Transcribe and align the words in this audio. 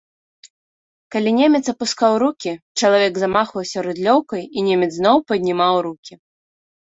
Калі 1.15 1.31
немец 1.39 1.61
апускаў 1.73 2.13
рукі, 2.23 2.53
чалавек 2.79 3.13
замахваўся 3.23 3.77
рыдлёўкай 3.87 4.43
і 4.45 4.59
немец 4.69 4.91
зноў 4.95 5.17
паднімаў 5.33 5.75
рукі. 5.91 6.13